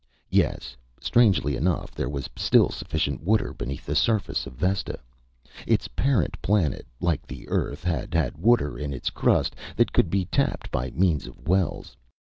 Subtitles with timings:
[0.31, 4.97] Yes, strangely enough there was still sufficient water beneath the surface of Vesta.
[5.67, 10.25] Its parent planet, like the Earth, had had water in its crust, that could be
[10.25, 11.95] tapped by means of wells.